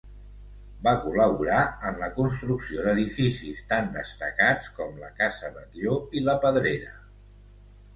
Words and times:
Va 0.87 0.93
col·laborar 1.03 1.59
en 1.91 1.99
la 2.05 2.09
construcció 2.15 2.87
d'edificis 2.87 3.63
tan 3.75 3.95
destacats 4.01 4.75
com 4.81 5.01
la 5.07 5.15
Casa 5.25 5.57
Batlló 5.63 6.05
i 6.23 6.29
La 6.31 6.41
Pedrera. 6.49 7.03